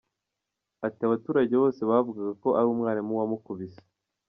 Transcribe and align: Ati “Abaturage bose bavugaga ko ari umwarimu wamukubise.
Ati 0.85 1.01
“Abaturage 1.07 1.53
bose 1.61 1.81
bavugaga 1.89 2.31
ko 2.43 2.49
ari 2.59 2.67
umwarimu 2.73 3.13
wamukubise. 3.19 3.79